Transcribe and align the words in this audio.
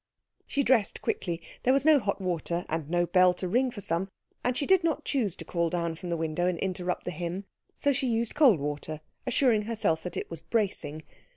She 0.47 0.63
dressed 0.63 1.03
quickly. 1.03 1.43
There 1.61 1.73
was 1.75 1.85
no 1.85 1.99
hot 1.99 2.19
water, 2.19 2.65
and 2.67 2.89
no 2.89 3.05
bell 3.05 3.35
to 3.35 3.47
ring 3.47 3.69
for 3.69 3.81
some, 3.81 4.09
and 4.43 4.57
she 4.57 4.65
did 4.65 4.83
not 4.83 5.05
choose 5.05 5.35
to 5.35 5.45
call 5.45 5.69
down 5.69 5.93
from 5.93 6.09
the 6.09 6.17
window 6.17 6.47
and 6.47 6.57
interrupt 6.57 7.03
the 7.03 7.11
hymn, 7.11 7.45
so 7.75 7.93
she 7.93 8.07
used 8.07 8.33
cold 8.33 8.59
water, 8.59 9.01
assuring 9.27 9.61
herself 9.65 10.01
that 10.01 10.17
it 10.17 10.31
was 10.31 10.41
bracing. 10.41 11.03